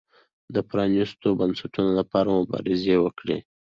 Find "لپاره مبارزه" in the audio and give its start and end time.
1.99-2.95